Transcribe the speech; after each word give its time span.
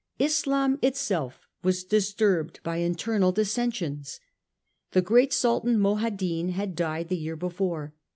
Islam 0.17 0.79
itself 0.81 1.47
was 1.61 1.83
disturbed 1.83 2.59
by 2.63 2.77
internal 2.77 3.31
dissensions. 3.31 4.19
The 4.93 5.03
great 5.03 5.31
Sultan 5.31 5.77
Moadhin 5.79 6.53
had 6.53 6.75
died 6.75 7.09
the 7.09 7.15
year 7.17 7.35
before. 7.35 7.93